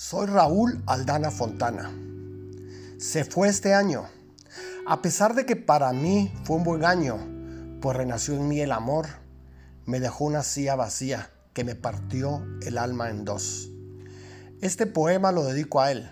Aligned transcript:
Soy 0.00 0.26
Raúl 0.26 0.80
Aldana 0.86 1.32
Fontana. 1.32 1.90
Se 2.98 3.24
fue 3.24 3.48
este 3.48 3.74
año. 3.74 4.06
A 4.86 5.02
pesar 5.02 5.34
de 5.34 5.44
que 5.44 5.56
para 5.56 5.92
mí 5.92 6.32
fue 6.44 6.54
un 6.54 6.62
buen 6.62 6.84
año, 6.84 7.18
pues 7.80 7.96
renació 7.96 8.34
en 8.34 8.46
mí 8.46 8.60
el 8.60 8.70
amor, 8.70 9.08
me 9.86 9.98
dejó 9.98 10.26
una 10.26 10.44
silla 10.44 10.76
vacía 10.76 11.32
que 11.52 11.64
me 11.64 11.74
partió 11.74 12.46
el 12.62 12.78
alma 12.78 13.10
en 13.10 13.24
dos. 13.24 13.70
Este 14.60 14.86
poema 14.86 15.32
lo 15.32 15.42
dedico 15.42 15.80
a 15.80 15.90
él, 15.90 16.08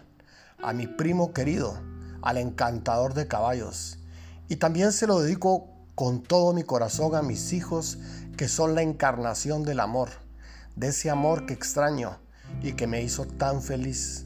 a 0.60 0.72
mi 0.72 0.88
primo 0.88 1.32
querido, 1.32 1.80
al 2.22 2.38
encantador 2.38 3.14
de 3.14 3.28
caballos, 3.28 4.00
y 4.48 4.56
también 4.56 4.90
se 4.90 5.06
lo 5.06 5.20
dedico 5.20 5.70
con 5.94 6.24
todo 6.24 6.52
mi 6.52 6.64
corazón 6.64 7.14
a 7.14 7.22
mis 7.22 7.52
hijos 7.52 7.98
que 8.36 8.48
son 8.48 8.74
la 8.74 8.82
encarnación 8.82 9.62
del 9.62 9.78
amor, 9.78 10.08
de 10.74 10.88
ese 10.88 11.08
amor 11.08 11.46
que 11.46 11.54
extraño 11.54 12.18
y 12.62 12.72
que 12.72 12.86
me 12.86 13.02
hizo 13.02 13.26
tan 13.26 13.60
feliz. 13.62 14.24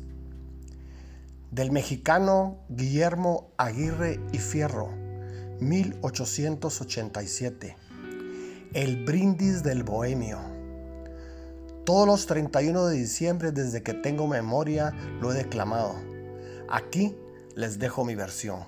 Del 1.50 1.72
mexicano 1.72 2.58
Guillermo 2.68 3.50
Aguirre 3.56 4.20
y 4.32 4.38
Fierro, 4.38 4.90
1887. 5.60 7.76
El 8.72 9.04
brindis 9.04 9.62
del 9.62 9.82
bohemio. 9.82 10.38
Todos 11.84 12.06
los 12.06 12.24
31 12.26 12.86
de 12.86 12.96
diciembre 12.96 13.52
desde 13.52 13.82
que 13.82 13.92
tengo 13.94 14.28
memoria 14.28 14.94
lo 15.20 15.32
he 15.32 15.36
declamado. 15.36 15.96
Aquí 16.68 17.16
les 17.56 17.80
dejo 17.80 18.04
mi 18.04 18.14
versión. 18.14 18.60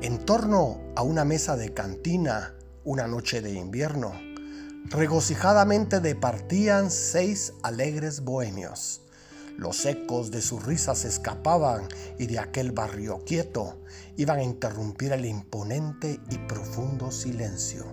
En 0.00 0.24
torno 0.24 0.78
a 0.94 1.02
una 1.02 1.24
mesa 1.24 1.56
de 1.56 1.74
cantina, 1.74 2.54
una 2.84 3.08
noche 3.08 3.40
de 3.40 3.54
invierno, 3.54 4.12
regocijadamente 4.90 6.00
departían 6.00 6.90
seis 6.90 7.54
alegres 7.62 8.20
bohemios. 8.20 9.02
Los 9.56 9.84
ecos 9.86 10.30
de 10.30 10.42
sus 10.42 10.64
risas 10.64 11.04
escapaban 11.04 11.88
y 12.18 12.26
de 12.26 12.38
aquel 12.38 12.72
barrio 12.72 13.24
quieto 13.24 13.80
iban 14.16 14.38
a 14.38 14.42
interrumpir 14.42 15.12
el 15.12 15.24
imponente 15.24 16.20
y 16.30 16.38
profundo 16.38 17.10
silencio. 17.10 17.86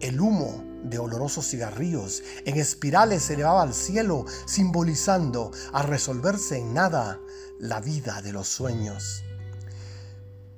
El 0.00 0.20
humo 0.20 0.64
de 0.82 0.98
olorosos 0.98 1.46
cigarrillos 1.46 2.22
en 2.44 2.56
espirales 2.56 3.22
se 3.24 3.34
elevaba 3.34 3.62
al 3.62 3.74
cielo, 3.74 4.24
simbolizando, 4.46 5.52
a 5.72 5.82
resolverse 5.82 6.58
en 6.58 6.74
nada, 6.74 7.20
la 7.60 7.80
vida 7.80 8.22
de 8.22 8.32
los 8.32 8.48
sueños 8.48 9.22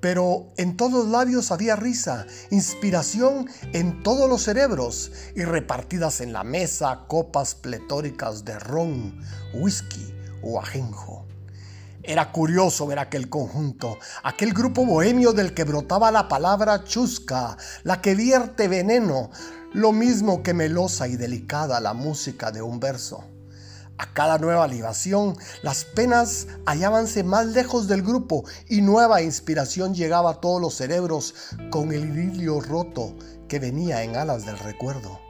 pero 0.04 0.52
en 0.58 0.76
todos 0.76 1.04
los 1.04 1.08
labios 1.08 1.50
había 1.50 1.76
risa, 1.76 2.26
inspiración 2.50 3.48
en 3.72 4.02
todos 4.02 4.28
los 4.28 4.42
cerebros 4.42 5.10
y 5.34 5.44
repartidas 5.44 6.20
en 6.20 6.34
la 6.34 6.44
mesa 6.44 7.06
copas 7.08 7.54
pletóricas 7.54 8.44
de 8.44 8.58
ron, 8.58 9.18
whisky 9.54 10.14
o 10.42 10.60
ajenjo. 10.60 11.24
Era 12.02 12.32
curioso 12.32 12.86
ver 12.86 12.98
aquel 12.98 13.30
conjunto, 13.30 13.96
aquel 14.22 14.52
grupo 14.52 14.84
bohemio 14.84 15.32
del 15.32 15.54
que 15.54 15.64
brotaba 15.64 16.10
la 16.10 16.28
palabra 16.28 16.84
chusca, 16.84 17.56
la 17.82 18.02
que 18.02 18.14
vierte 18.14 18.68
veneno, 18.68 19.30
lo 19.72 19.92
mismo 19.92 20.42
que 20.42 20.52
melosa 20.52 21.08
y 21.08 21.16
delicada 21.16 21.80
la 21.80 21.94
música 21.94 22.52
de 22.52 22.60
un 22.60 22.78
verso. 22.78 23.24
A 23.96 24.12
cada 24.12 24.38
nueva 24.38 24.66
libación, 24.66 25.36
las 25.62 25.84
penas 25.84 26.48
hallábanse 26.66 27.22
más 27.22 27.46
lejos 27.46 27.86
del 27.86 28.02
grupo 28.02 28.44
y 28.68 28.80
nueva 28.80 29.22
inspiración 29.22 29.94
llegaba 29.94 30.32
a 30.32 30.40
todos 30.40 30.60
los 30.60 30.74
cerebros 30.74 31.34
con 31.70 31.92
el 31.92 32.04
idilio 32.04 32.60
roto 32.60 33.14
que 33.46 33.60
venía 33.60 34.02
en 34.02 34.16
alas 34.16 34.46
del 34.46 34.58
recuerdo. 34.58 35.20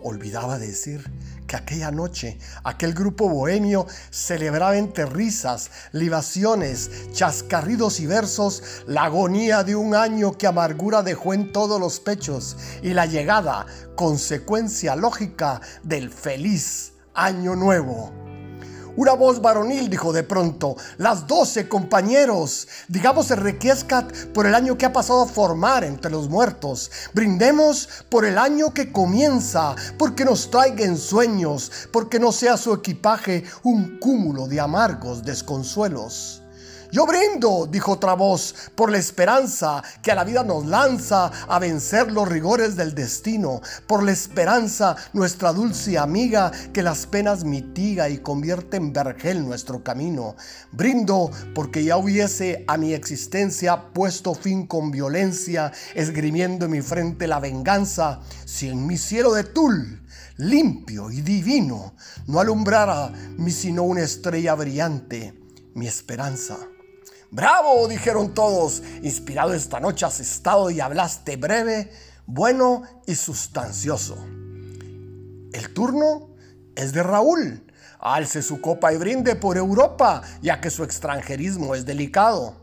Olvidaba 0.00 0.58
decir 0.58 1.10
que 1.46 1.56
aquella 1.56 1.90
noche 1.90 2.38
aquel 2.62 2.92
grupo 2.92 3.28
bohemio 3.28 3.86
celebraba 4.10 4.76
entre 4.76 5.06
risas, 5.06 5.70
libaciones, 5.92 7.10
chascarridos 7.12 8.00
y 8.00 8.06
versos 8.06 8.62
la 8.86 9.04
agonía 9.04 9.64
de 9.64 9.74
un 9.74 9.94
año 9.94 10.36
que 10.36 10.46
amargura 10.46 11.02
dejó 11.02 11.32
en 11.32 11.52
todos 11.52 11.80
los 11.80 12.00
pechos 12.00 12.58
y 12.82 12.92
la 12.92 13.06
llegada, 13.06 13.66
consecuencia 13.96 14.94
lógica 14.94 15.62
del 15.82 16.10
feliz 16.10 16.92
año 17.18 17.56
nuevo. 17.56 18.12
Una 18.96 19.12
voz 19.12 19.40
varonil 19.40 19.90
dijo 19.90 20.12
de 20.12 20.24
pronto, 20.24 20.76
las 20.96 21.26
doce 21.28 21.68
compañeros, 21.68 22.66
digamos 22.88 23.30
el 23.30 23.36
requiescat 23.36 24.12
por 24.34 24.46
el 24.46 24.54
año 24.56 24.76
que 24.76 24.86
ha 24.86 24.92
pasado 24.92 25.22
a 25.22 25.26
formar 25.26 25.84
entre 25.84 26.10
los 26.10 26.28
muertos. 26.28 26.90
Brindemos 27.14 27.88
por 28.08 28.24
el 28.24 28.38
año 28.38 28.74
que 28.74 28.90
comienza, 28.90 29.76
porque 29.98 30.24
nos 30.24 30.50
traiga 30.50 30.96
sueños, 30.96 31.70
porque 31.92 32.18
no 32.18 32.32
sea 32.32 32.56
su 32.56 32.72
equipaje 32.72 33.44
un 33.62 33.98
cúmulo 34.00 34.48
de 34.48 34.60
amargos 34.60 35.22
desconsuelos. 35.22 36.42
Yo 36.90 37.04
brindo, 37.06 37.68
dijo 37.70 37.92
otra 37.92 38.14
voz, 38.14 38.54
por 38.74 38.90
la 38.90 38.96
esperanza 38.96 39.82
que 40.02 40.10
a 40.10 40.14
la 40.14 40.24
vida 40.24 40.42
nos 40.42 40.64
lanza 40.64 41.26
a 41.46 41.58
vencer 41.58 42.10
los 42.10 42.26
rigores 42.26 42.76
del 42.76 42.94
destino, 42.94 43.60
por 43.86 44.02
la 44.02 44.12
esperanza, 44.12 44.96
nuestra 45.12 45.52
dulce 45.52 45.98
amiga, 45.98 46.50
que 46.72 46.82
las 46.82 47.06
penas 47.06 47.44
mitiga 47.44 48.08
y 48.08 48.18
convierte 48.18 48.78
en 48.78 48.94
vergel 48.94 49.44
nuestro 49.44 49.84
camino. 49.84 50.34
Brindo 50.72 51.30
porque 51.54 51.84
ya 51.84 51.98
hubiese 51.98 52.64
a 52.66 52.78
mi 52.78 52.94
existencia 52.94 53.92
puesto 53.92 54.34
fin 54.34 54.66
con 54.66 54.90
violencia, 54.90 55.72
esgrimiendo 55.94 56.64
en 56.64 56.70
mi 56.70 56.80
frente 56.80 57.26
la 57.26 57.38
venganza, 57.38 58.20
si 58.46 58.70
en 58.70 58.86
mi 58.86 58.96
cielo 58.96 59.34
de 59.34 59.44
tul 59.44 60.02
limpio 60.38 61.10
y 61.10 61.20
divino, 61.20 61.94
no 62.28 62.40
alumbrara 62.40 63.12
mi 63.36 63.50
sino 63.50 63.82
una 63.82 64.02
estrella 64.02 64.54
brillante, 64.54 65.34
mi 65.74 65.86
esperanza. 65.86 66.56
Bravo, 67.30 67.86
dijeron 67.88 68.32
todos. 68.32 68.82
Inspirado 69.02 69.52
esta 69.52 69.80
noche 69.80 70.06
has 70.06 70.20
estado 70.20 70.70
y 70.70 70.80
hablaste 70.80 71.36
breve, 71.36 71.90
bueno 72.26 72.82
y 73.06 73.14
sustancioso. 73.14 74.16
El 75.52 75.74
turno 75.74 76.30
es 76.74 76.92
de 76.92 77.02
Raúl. 77.02 77.64
Alce 78.00 78.42
su 78.42 78.60
copa 78.60 78.92
y 78.92 78.96
brinde 78.96 79.34
por 79.34 79.56
Europa, 79.56 80.22
ya 80.40 80.60
que 80.60 80.70
su 80.70 80.84
extranjerismo 80.84 81.74
es 81.74 81.84
delicado. 81.84 82.56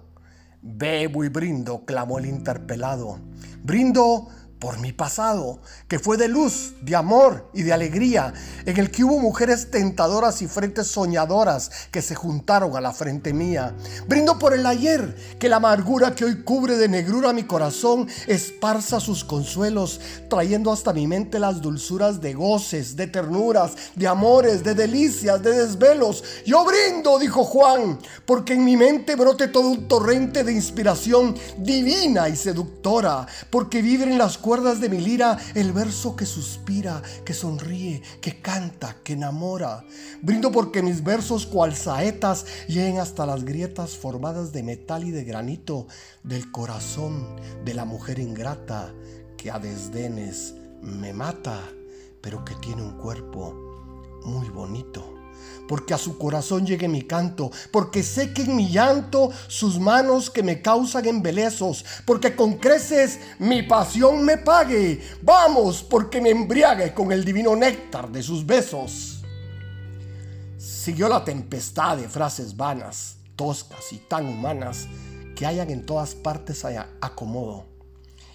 Bebo 0.62 1.24
y 1.24 1.30
brindo, 1.30 1.84
clamó 1.86 2.18
el 2.18 2.26
interpelado. 2.26 3.20
Brindo 3.62 4.30
por 4.66 4.80
mi 4.80 4.92
pasado, 4.92 5.60
que 5.88 6.00
fue 6.00 6.18
de 6.18 6.28
luz, 6.28 6.74
de 6.82 6.96
amor 6.96 7.52
y 7.54 7.62
de 7.62 7.72
alegría, 7.72 8.34
en 8.66 8.78
el 8.78 8.90
que 8.90 9.04
hubo 9.04 9.20
mujeres 9.20 9.70
tentadoras 9.70 10.42
y 10.42 10.48
frentes 10.48 10.88
soñadoras 10.88 11.70
que 11.92 12.02
se 12.02 12.16
juntaron 12.16 12.76
a 12.76 12.82
la 12.82 12.92
frente 12.92 13.32
mía. 13.32 13.76
Brindo 14.08 14.40
por 14.40 14.56
el 14.56 14.66
ayer, 14.66 15.16
que 15.38 15.50
la 15.50 15.58
amargura 15.58 16.16
que 16.16 16.26
hoy 16.26 16.42
cubre 16.42 16.78
de 16.78 16.90
negrura 16.90 17.32
mi 17.32 17.44
corazón 17.44 18.08
esparza 18.26 19.00
sus 19.00 19.24
consuelos, 19.24 20.02
trayendo 20.32 20.72
hasta 20.72 20.94
mi 20.94 21.06
mente 21.06 21.38
las 21.38 21.62
dulzuras 21.62 22.20
de 22.20 22.34
goces, 22.34 22.96
de 22.96 23.06
ternuras, 23.06 23.74
de 23.94 24.08
amores, 24.08 24.64
de 24.64 24.74
delicias, 24.74 25.44
de 25.44 25.52
desvelos. 25.52 26.24
Yo 26.44 26.66
brindo, 26.66 27.20
dijo 27.20 27.44
Juan, 27.44 28.00
porque 28.26 28.54
en 28.54 28.66
mi 28.66 28.78
mente 28.78 29.16
brote 29.16 29.48
todo 29.48 29.70
un 29.70 29.88
torrente 29.88 30.44
de 30.44 30.54
inspiración 30.54 31.36
divina 31.60 32.30
y 32.30 32.36
seductora, 32.36 33.28
porque 33.52 33.84
vibren 33.84 34.14
en 34.14 34.18
las 34.18 34.40
cuerdas 34.40 34.55
de 34.56 34.90
mi 34.90 35.02
lira 35.02 35.38
el 35.54 35.74
verso 35.74 36.16
que 36.16 36.26
suspira, 36.26 37.02
que 37.26 37.34
sonríe, 37.34 38.02
que 38.22 38.42
canta, 38.42 38.96
que 39.04 39.14
enamora. 39.14 39.84
Brindo 40.22 40.50
porque 40.52 40.82
mis 40.82 41.04
versos 41.04 41.46
cual 41.46 41.76
saetas 41.76 42.46
lleguen 42.68 43.00
hasta 43.00 43.26
las 43.26 43.44
grietas 43.44 43.98
formadas 43.98 44.54
de 44.54 44.64
metal 44.64 45.04
y 45.04 45.12
de 45.12 45.26
granito 45.26 45.88
del 46.24 46.52
corazón 46.52 47.36
de 47.66 47.74
la 47.74 47.84
mujer 47.84 48.18
ingrata 48.20 48.94
que 49.36 49.52
a 49.52 49.60
desdenes 49.60 50.56
me 50.82 51.12
mata, 51.12 51.60
pero 52.22 52.46
que 52.46 52.56
tiene 52.56 52.82
un 52.82 52.98
cuerpo 52.98 54.22
muy 54.24 54.48
bonito 54.50 55.15
porque 55.68 55.94
a 55.94 55.98
su 55.98 56.18
corazón 56.18 56.66
llegue 56.66 56.88
mi 56.88 57.04
canto, 57.04 57.52
porque 57.72 58.04
sequen 58.04 58.56
mi 58.56 58.70
llanto 58.70 59.32
sus 59.48 59.80
manos 59.80 60.30
que 60.30 60.44
me 60.44 60.62
causan 60.62 61.08
embelezos, 61.08 61.86
porque 62.06 62.36
con 62.36 62.54
creces 62.58 63.20
mi 63.40 63.64
pasión 63.64 64.24
me 64.24 64.38
pague. 64.38 65.02
Vamos, 65.22 65.84
porque 65.84 66.22
me 66.22 66.30
embriague 66.30 66.94
con 66.94 67.12
el 67.12 67.24
divino 67.24 67.56
néctar 67.56 68.12
de 68.12 68.24
sus 68.24 68.46
besos. 68.46 69.24
Siguió 70.58 71.10
la 71.10 71.24
tempestad 71.24 71.98
de 71.98 72.08
frases 72.08 72.56
vanas, 72.56 73.18
toscas 73.36 73.92
y 73.92 73.98
tan 73.98 74.28
humanas 74.28 74.88
que 75.36 75.46
hayan 75.46 75.70
en 75.70 75.86
todas 75.86 76.16
partes 76.16 76.64
acomodo. 77.02 77.66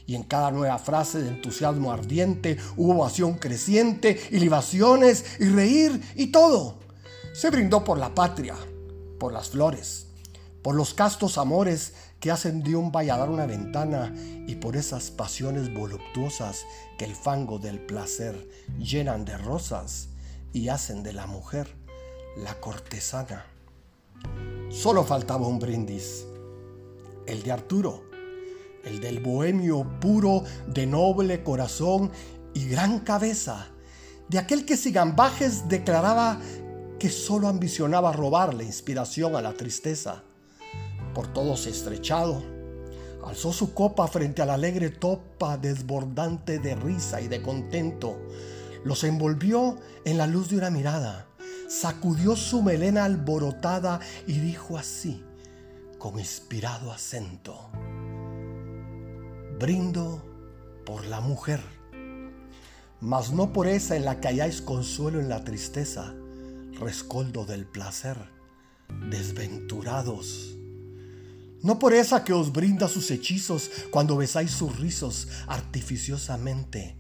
Y 0.07 0.17
en 0.17 0.25
cada 0.25 0.51
nueva 0.51 0.77
frase 0.79 1.23
de 1.23 1.29
entusiasmo 1.29 1.93
ardiente 1.93 2.57
hubo 2.77 2.97
ovación 2.97 3.35
creciente 3.35 4.21
y 4.33 4.41
libaciones 4.41 5.25
y 5.39 5.45
reír 5.45 6.03
y 6.17 6.29
todo 6.33 6.81
se 7.33 7.51
brindó 7.51 7.85
por 7.85 7.99
la 7.99 8.15
patria, 8.15 8.57
por 9.19 9.33
las 9.33 9.51
flores, 9.51 10.07
por 10.63 10.75
los 10.75 10.95
castos 10.95 11.39
amores 11.39 11.95
que 12.19 12.31
hacen 12.31 12.63
de 12.63 12.77
un 12.77 12.93
valladar 12.93 13.31
una 13.31 13.47
ventana 13.47 14.15
y 14.47 14.57
por 14.57 14.77
esas 14.77 15.11
pasiones 15.11 15.73
voluptuosas 15.73 16.65
que 16.99 17.05
el 17.05 17.15
fango 17.15 17.59
del 17.59 17.81
placer 17.81 18.49
llenan 18.79 19.25
de 19.25 19.39
rosas 19.39 20.09
y 20.53 20.69
hacen 20.69 21.03
de 21.03 21.13
la 21.13 21.27
mujer 21.27 21.75
la 22.37 22.61
cortesana. 22.61 23.47
Solo 24.69 25.05
faltaba 25.05 25.47
un 25.47 25.59
brindis, 25.59 26.27
el 27.27 27.43
de 27.43 27.53
Arturo, 27.53 28.05
el 28.85 29.01
del 29.01 29.21
bohemio 29.21 29.87
puro, 30.01 30.45
de 30.67 30.87
noble 30.87 31.43
corazón 31.43 32.11
y 32.55 32.69
gran 32.69 33.01
cabeza, 33.01 33.69
de 34.29 34.39
aquel 34.39 34.65
que 34.65 34.77
sin 34.77 34.99
ambajes 34.99 35.69
declaraba 35.69 36.41
que 37.01 37.09
solo 37.09 37.49
ambicionaba 37.49 38.13
robar 38.13 38.53
la 38.53 38.63
inspiración 38.63 39.35
a 39.35 39.41
la 39.41 39.55
tristeza. 39.55 40.23
Por 41.15 41.33
todos 41.33 41.67
estrechado, 41.67 42.43
alzó 43.25 43.55
su 43.55 43.73
copa 43.73 44.07
frente 44.07 44.43
a 44.43 44.47
la 44.47 44.55
alegre 44.55 44.91
topa 44.91 45.57
desbordante 45.57 46.59
de 46.59 46.75
risa 46.75 47.23
y 47.23 47.29
de 47.29 47.41
contento, 47.41 48.21
los 48.85 49.03
envolvió 49.03 49.79
en 50.05 50.19
la 50.19 50.27
luz 50.27 50.51
de 50.51 50.59
una 50.59 50.69
mirada, 50.69 51.27
sacudió 51.69 52.37
su 52.37 52.61
melena 52.63 53.05
alborotada 53.05 54.01
y 54.27 54.35
dijo 54.35 54.77
así, 54.77 55.25
con 55.99 56.19
inspirado 56.19 56.93
acento, 56.93 57.71
brindo 59.59 60.23
por 60.85 61.07
la 61.07 61.23
mujer, 61.23 61.61
mas 63.01 63.33
no 63.33 63.55
por 63.55 63.69
esa 63.69 63.97
en 63.97 64.05
la 64.05 64.21
que 64.21 64.29
halláis 64.29 64.61
consuelo 64.61 65.19
en 65.19 65.31
la 65.31 65.45
tristeza, 65.45 66.15
rescoldo 66.81 67.45
del 67.45 67.67
placer, 67.67 68.17
desventurados. 69.09 70.57
No 71.63 71.79
por 71.79 71.93
esa 71.93 72.25
que 72.25 72.33
os 72.33 72.53
brinda 72.53 72.89
sus 72.89 73.11
hechizos 73.11 73.71
cuando 73.91 74.17
besáis 74.17 74.51
sus 74.51 74.79
rizos 74.81 75.29
artificiosamente 75.47 76.97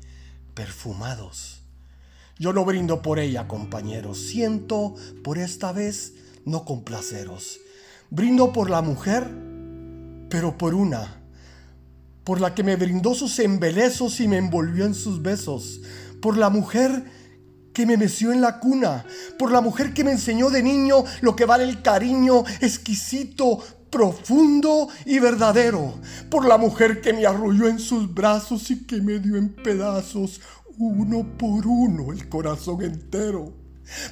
perfumados. 0.55 1.62
Yo 2.38 2.53
no 2.53 2.65
brindo 2.65 3.03
por 3.03 3.19
ella, 3.19 3.49
compañeros. 3.49 4.19
Siento 4.19 4.94
por 5.25 5.38
esta 5.38 5.73
vez 5.73 6.15
no 6.44 6.65
complaceros. 6.65 7.61
Brindo 8.11 8.53
por 8.53 8.71
la 8.71 8.82
mujer, 8.82 9.31
pero 10.29 10.59
por 10.59 10.75
una, 10.75 11.23
por 12.25 12.41
la 12.41 12.55
que 12.55 12.62
me 12.62 12.77
brindó 12.77 13.15
sus 13.15 13.38
embelezos 13.38 14.21
y 14.21 14.29
me 14.29 14.37
envolvió 14.37 14.85
en 14.85 14.94
sus 14.94 15.23
besos, 15.23 15.81
por 16.21 16.37
la 16.37 16.50
mujer 16.50 17.05
que 17.72 17.87
me 17.87 17.96
meció 17.96 18.32
en 18.32 18.40
la 18.40 18.58
cuna, 18.58 19.05
por 19.38 19.52
la 19.52 19.61
mujer 19.61 19.94
que 19.94 20.05
me 20.05 20.12
enseñó 20.12 20.50
de 20.50 20.62
niño 20.62 21.05
lo 21.20 21.37
que 21.37 21.44
vale 21.44 21.64
el 21.64 21.82
cariño 21.82 22.44
exquisito, 22.61 23.62
profundo 23.90 24.88
y 25.05 25.19
verdadero, 25.19 25.94
por 26.31 26.46
la 26.46 26.58
mujer 26.58 27.00
que 27.00 27.12
me 27.12 27.26
arrulló 27.26 27.69
en 27.69 27.78
sus 27.78 28.12
brazos 28.12 28.70
y 28.70 28.87
que 28.87 29.00
me 29.00 29.19
dio 29.19 29.37
en 29.37 29.55
pedazos, 29.55 30.40
uno 30.78 31.26
por 31.37 31.67
uno, 31.67 32.12
el 32.12 32.28
corazón 32.28 32.82
entero. 32.82 33.52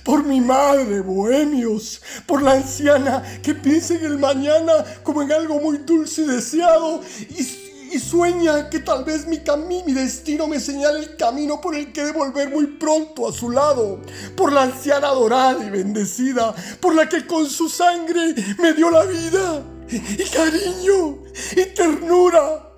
Por 0.05 0.25
mi 0.25 0.40
madre, 0.40 1.00
bohemios, 1.00 2.02
por 2.26 2.43
la 2.43 2.55
anciana 2.55 3.22
que 3.43 3.55
piensa 3.55 3.94
en 3.94 4.05
el 4.05 4.19
mañana 4.19 4.72
como 5.05 5.22
en 5.22 5.31
algo 5.31 5.60
muy 5.60 5.78
dulce 5.78 6.22
y 6.22 6.26
deseado 6.26 7.00
y 7.31 7.68
y 7.93 7.99
sueña 7.99 8.69
que 8.70 8.81
tal 8.81 9.05
vez 9.05 9.26
mi 9.26 9.38
mi 9.87 9.93
destino 9.93 10.46
me 10.46 10.61
señale 10.61 11.00
el 11.00 11.17
camino 11.17 11.61
por 11.61 11.75
el 11.75 11.93
que 11.93 12.05
de 12.05 12.12
volver 12.12 12.50
muy 12.50 12.67
pronto 12.67 13.29
a 13.29 13.32
su 13.32 13.50
lado, 13.50 14.00
por 14.37 14.52
la 14.52 14.64
anciana 14.64 15.08
adorada 15.08 15.64
y 15.64 15.70
bendecida, 15.70 16.55
por 16.81 16.94
la 16.94 17.08
que 17.08 17.26
con 17.26 17.49
su 17.49 17.69
sangre 17.69 18.35
me 18.58 18.73
dio 18.75 18.90
la 18.90 19.05
vida 19.05 19.62
y 19.90 20.25
cariño 20.25 21.19
y 21.52 21.64
ternura, 21.75 22.73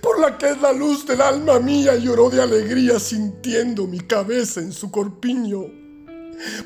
por 0.00 0.20
la 0.20 0.38
que 0.38 0.50
es 0.50 0.60
la 0.60 0.72
luz 0.72 1.06
del 1.06 1.20
alma 1.20 1.58
mía 1.58 1.96
lloró 1.96 2.30
de 2.30 2.42
alegría 2.42 2.98
sintiendo 2.98 3.86
mi 3.86 4.00
cabeza 4.00 4.60
en 4.60 4.72
su 4.72 4.90
corpiño. 4.90 5.83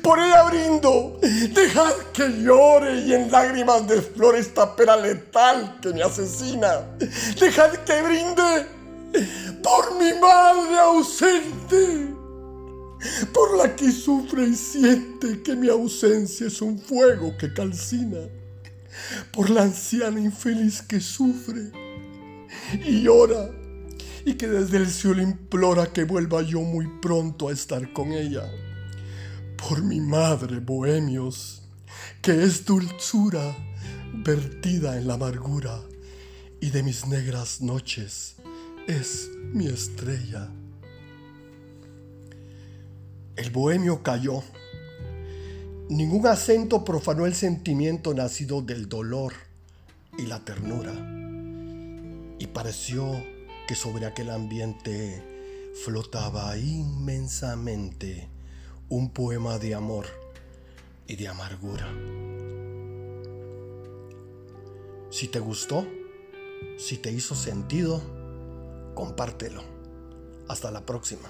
Por 0.01 0.19
ella 0.19 0.43
brindo, 0.43 1.19
dejad 1.21 1.93
que 2.13 2.29
llore 2.41 3.01
y 3.01 3.13
en 3.13 3.31
lágrimas 3.31 3.87
de 3.87 4.01
flor 4.01 4.35
esta 4.35 4.75
pera 4.75 4.95
letal 4.95 5.79
que 5.81 5.89
me 5.89 6.03
asesina. 6.03 6.81
Dejad 7.39 7.71
que 7.85 8.01
brinde 8.01 8.67
por 9.63 9.97
mi 9.99 10.19
madre 10.19 10.77
ausente, 10.79 12.13
por 13.33 13.57
la 13.57 13.75
que 13.75 13.91
sufre 13.91 14.47
y 14.47 14.55
siente 14.55 15.41
que 15.43 15.55
mi 15.55 15.69
ausencia 15.69 16.47
es 16.47 16.61
un 16.61 16.79
fuego 16.79 17.35
que 17.37 17.53
calcina, 17.53 18.19
por 19.31 19.49
la 19.49 19.63
anciana 19.63 20.19
infeliz 20.19 20.81
que 20.81 20.99
sufre 20.99 21.71
y 22.85 23.03
llora 23.03 23.49
y 24.25 24.33
que 24.35 24.47
desde 24.47 24.77
el 24.77 24.87
cielo 24.87 25.21
implora 25.21 25.87
que 25.87 26.03
vuelva 26.03 26.41
yo 26.41 26.61
muy 26.61 26.87
pronto 27.01 27.47
a 27.47 27.53
estar 27.53 27.93
con 27.93 28.11
ella 28.11 28.43
por 29.59 29.81
mi 29.83 29.99
madre, 29.99 30.59
bohemios, 30.59 31.61
que 32.21 32.43
es 32.43 32.65
dulzura 32.65 33.55
vertida 34.13 34.97
en 34.97 35.07
la 35.07 35.15
amargura, 35.15 35.81
y 36.61 36.69
de 36.71 36.83
mis 36.83 37.07
negras 37.07 37.61
noches 37.61 38.35
es 38.87 39.29
mi 39.53 39.67
estrella. 39.67 40.49
El 43.35 43.49
bohemio 43.51 44.03
cayó. 44.03 44.43
Ningún 45.89 46.27
acento 46.27 46.83
profanó 46.83 47.25
el 47.25 47.33
sentimiento 47.33 48.13
nacido 48.13 48.61
del 48.61 48.89
dolor 48.89 49.33
y 50.17 50.25
la 50.25 50.43
ternura. 50.43 50.93
Y 52.39 52.47
pareció 52.47 53.11
que 53.67 53.75
sobre 53.75 54.05
aquel 54.05 54.29
ambiente 54.29 55.71
flotaba 55.83 56.57
inmensamente 56.57 58.38
un 58.89 59.11
poema 59.11 59.59
de 59.59 59.75
amor 59.75 60.07
y 61.05 61.15
de 61.15 61.27
amargura. 61.27 61.87
Si 65.11 65.27
te 65.27 65.39
gustó, 65.39 65.85
si 66.77 66.97
te 66.97 67.11
hizo 67.11 67.35
sentido, 67.35 68.01
compártelo. 68.95 69.61
Hasta 70.47 70.71
la 70.71 70.85
próxima. 70.85 71.29